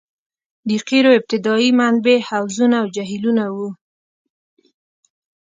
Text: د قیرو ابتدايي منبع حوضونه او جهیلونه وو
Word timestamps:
د 0.67 0.69
قیرو 0.87 1.11
ابتدايي 1.19 1.69
منبع 1.79 2.17
حوضونه 2.29 2.75
او 2.81 2.87
جهیلونه 2.95 3.43
وو 3.55 3.69